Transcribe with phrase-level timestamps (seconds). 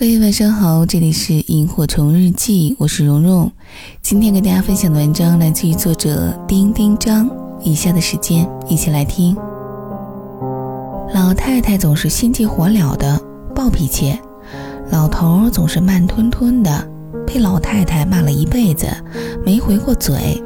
[0.00, 3.50] 各位晚上好，这里是萤火虫日记，我是蓉蓉。
[4.00, 7.28] 今天跟大家分享的文章来自于作者丁丁张。
[7.64, 9.36] 以下的时间一起来听。
[11.12, 13.20] 老太太总是心急火燎的
[13.52, 14.16] 暴脾气，
[14.92, 16.88] 老头总是慢吞吞的，
[17.26, 18.86] 被老太太骂了一辈子，
[19.44, 20.40] 没回过嘴。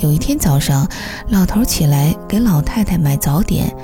[0.00, 0.86] 有一天早上，
[1.30, 3.74] 老头起来给老太太买早点，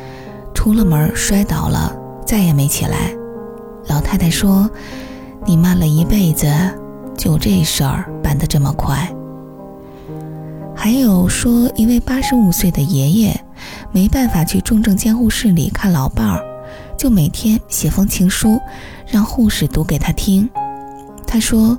[0.53, 1.91] 出了门摔倒了，
[2.27, 3.17] 再也没起来。
[3.87, 4.69] 老太太说
[5.47, 6.47] ：“你慢了一辈子，
[7.17, 9.09] 就这事儿办得这么快。”
[10.75, 13.45] 还有说，一位八十五岁的爷爷
[13.93, 16.43] 没办法去重症监护室里看老伴儿，
[16.99, 18.61] 就每天写封情书，
[19.07, 20.49] 让护士读给他听。
[21.27, 21.79] 他说：“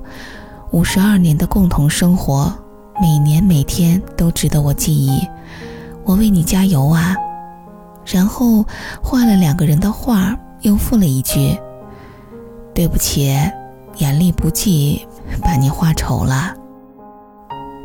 [0.72, 2.54] 五十二年的共同生活，
[3.02, 5.20] 每年每天都值得我记忆，
[6.04, 7.16] 我为你加油啊！”
[8.06, 8.66] 然后
[9.02, 11.60] 画了两个人的画，又附了一句。
[12.76, 13.34] 对不起，
[14.00, 15.08] 眼力不济，
[15.42, 16.54] 把你画丑了。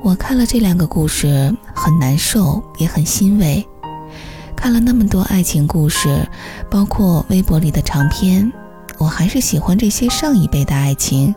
[0.03, 3.65] 我看了这两个故事，很难受，也很欣慰。
[4.57, 6.29] 看了那么多爱情故事，
[6.69, 8.53] 包括微博里的长篇，
[8.99, 11.33] 我还是喜欢这些上一辈的爱情，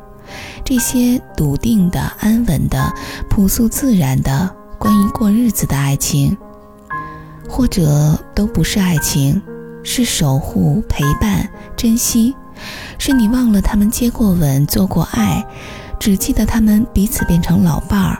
[0.65, 2.91] 这些笃定的、安稳的、
[3.29, 6.35] 朴素自然的关于过日子的爱情，
[7.47, 9.39] 或者都不是爱情，
[9.83, 12.35] 是守护、陪伴、珍惜。
[12.97, 15.45] 是你忘了他们接过吻、做过爱，
[15.99, 18.19] 只记得他们彼此变成老伴儿，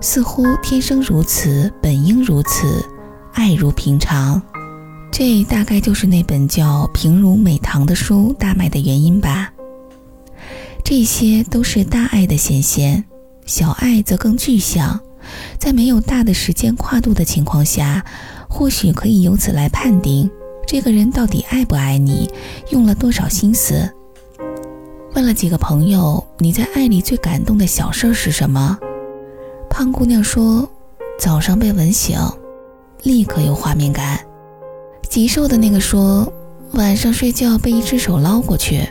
[0.00, 2.84] 似乎天生如此，本应如此，
[3.32, 4.40] 爱如平常。
[5.10, 9.52] 这大概就是那本叫《平如美棠》的书大卖的原因吧。
[10.84, 13.04] 这些都是大爱的显现，
[13.46, 15.00] 小爱则更具象。
[15.58, 18.04] 在没有大的时间跨度的情况下，
[18.48, 20.28] 或许可以由此来判定。
[20.72, 22.32] 这个人到底爱不爱你？
[22.70, 23.86] 用了多少心思？
[25.14, 28.78] 问了几个朋友，你在爱里最感动的小事是什么？
[29.68, 30.66] 胖姑娘说：
[31.18, 32.18] 早上被吻醒，
[33.02, 34.18] 立刻有画面感。
[35.10, 36.26] 极瘦的那个说：
[36.72, 38.88] 晚上睡觉被一只手捞过去。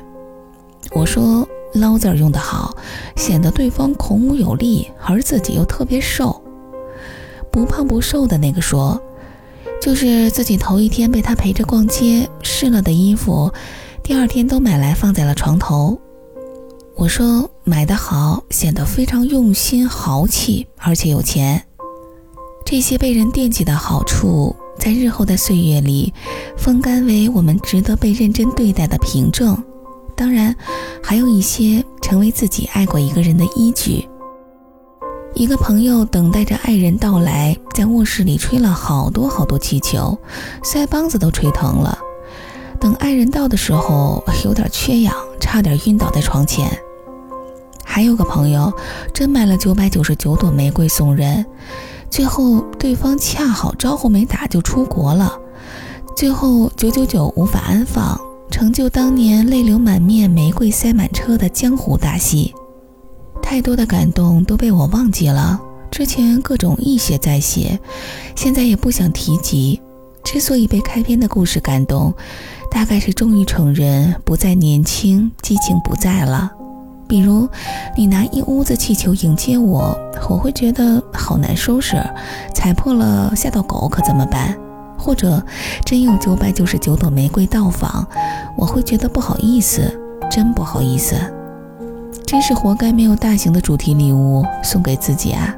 [0.91, 2.77] 我说：捞字儿用得好，
[3.15, 6.43] 显得对方孔武有力，而自己又特别瘦。
[7.49, 9.01] 不胖不瘦的那个说。
[9.81, 13.51] 就是自己头一天被他陪着逛街试了的衣服，
[14.03, 15.99] 第二天都买来放在了床头。
[16.95, 21.59] 我说买的好，显得非常用心、豪气，而且有钱。
[22.63, 26.13] 这些被人惦记的好处，在日后的岁月里，
[26.55, 29.57] 风干为我们值得被认真对待的凭证。
[30.15, 30.55] 当然，
[31.01, 34.07] 还有一些成为自己爱过一个人的依据。
[35.33, 40.17] 一个朋友等待着爱人到来，在卧室里吹了好多好多气球，
[40.63, 41.97] 腮帮子都吹疼了。
[42.79, 46.69] 等爱人到的时候，有点缺氧，差点晕倒在床前。
[47.83, 48.71] 还有个朋友
[49.13, 51.45] 真买了九百九十九朵玫瑰送人，
[52.09, 55.39] 最后对方恰好招呼没打就出国了，
[56.15, 58.19] 最后九九九无法安放，
[58.51, 62.53] 成就当年泪流满面、玫瑰塞满车的江湖大戏。
[63.51, 65.59] 太多的感动都被我忘记了，
[65.91, 67.77] 之前各种一写再写，
[68.33, 69.81] 现在也不想提及。
[70.23, 72.13] 之所以被开篇的故事感动，
[72.71, 76.49] 大概是终于承认不再年轻，激情不在了。
[77.09, 77.45] 比如，
[77.97, 82.01] 你拿一屋子气球迎接我，我会觉得好难收拾，
[82.55, 84.57] 踩破了吓到狗可怎么办？
[84.97, 85.43] 或者，
[85.83, 88.07] 真有九百九十九朵玫瑰到访，
[88.55, 89.93] 我会觉得不好意思，
[90.31, 91.17] 真不好意思。
[92.31, 95.53] 真是活该没有大型的主题礼物送给自己啊！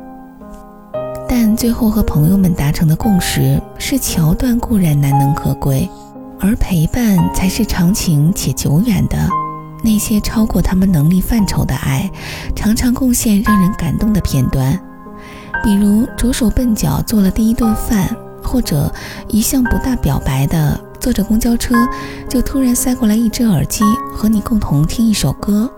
[1.29, 5.87] 但最后和朋友们达成的共识是：桥段固然难能可贵，
[6.39, 9.19] 而陪伴才是长情且久远的。
[9.83, 12.09] 那些超过他们能力范畴的爱，
[12.55, 14.75] 常常贡献让人感动的片段，
[15.63, 18.09] 比如着手笨脚做了第一顿饭，
[18.41, 18.91] 或者
[19.27, 21.75] 一向不大表白的坐着公交车
[22.27, 25.71] 就突然塞过来一只耳机，和你共同听一首歌。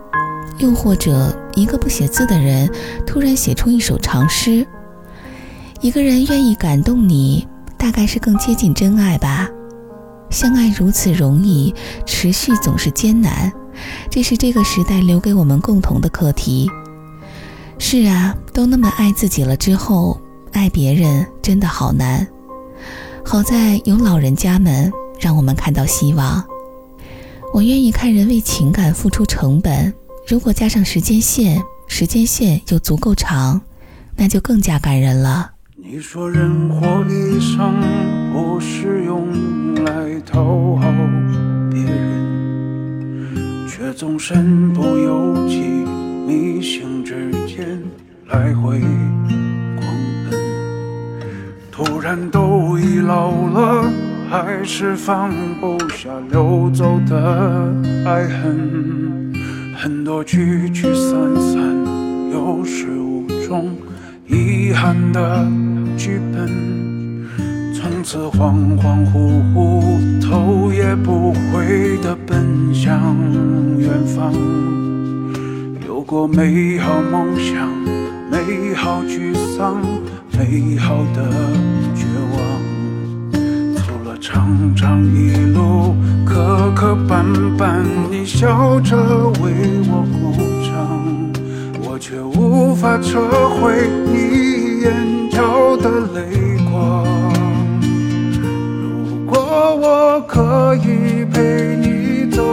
[0.58, 2.70] 又或者，一个不写字的人
[3.06, 4.66] 突然写出一首长诗。
[5.82, 7.48] 一个人愿意感动你，
[7.78, 9.50] 大概是更接近真爱吧。
[10.30, 11.74] 相爱如此容易，
[12.06, 13.52] 持续总是艰难，
[14.10, 16.70] 这是这个时代留给我们共同的课题。
[17.78, 20.20] 是啊，都那么爱自己了之后，
[20.54, 22.26] 爱别人真的好难。
[23.24, 26.44] 好在有老人家们让我们看到希望。
[27.54, 29.94] 我愿意看人为情感付出成本。
[30.28, 33.62] 如果加上时间线，时间线又足够长，
[34.18, 35.52] 那就更加感人了。
[35.76, 37.76] 你说人活一生
[38.34, 40.44] 不是用来讨
[40.78, 40.92] 好
[41.70, 45.60] 别人，却总身不由己，
[46.26, 47.80] 迷醒之间
[48.28, 49.86] 来回狂
[50.32, 50.40] 奔。
[51.72, 53.92] 突然都已老了，
[54.28, 55.32] 还是放
[55.62, 57.72] 不下溜走的
[58.08, 59.15] 爱恨，
[59.86, 61.62] 很多聚聚散散，
[62.32, 63.70] 有始无终，
[64.26, 65.48] 遗憾的
[65.96, 66.50] 剧本。
[67.72, 73.16] 从此恍恍惚惚，头也不回的奔向
[73.78, 74.34] 远方。
[75.88, 77.70] 有过美好梦想，
[78.32, 79.80] 美好沮丧，
[80.36, 81.30] 美好的
[84.20, 85.96] 长长一路，
[86.26, 87.26] 磕磕绊
[87.58, 88.96] 绊，你笑着
[89.42, 89.52] 为
[89.88, 90.34] 我鼓
[90.66, 90.74] 掌，
[91.84, 93.20] 我却无法撤
[93.50, 97.06] 回你眼角的泪光。
[97.82, 102.44] 如果我可以陪你走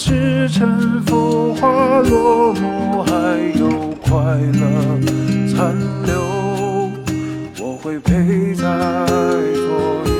[0.00, 3.12] 时辰腐化落幕，还
[3.58, 3.68] 有
[4.00, 4.62] 快乐
[5.52, 5.74] 残
[6.06, 6.22] 留，
[7.58, 8.62] 我会陪在
[9.08, 9.66] 左
[10.14, 10.17] 右。